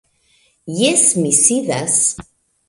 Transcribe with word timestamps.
Jes, 0.77 1.03
mi 1.19 1.35
sidas. 1.41 2.01